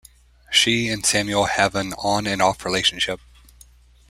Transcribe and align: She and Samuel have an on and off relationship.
She 0.49 0.89
and 0.89 1.05
Samuel 1.05 1.45
have 1.45 1.75
an 1.75 1.93
on 1.93 2.25
and 2.25 2.41
off 2.41 2.65
relationship. 2.65 3.19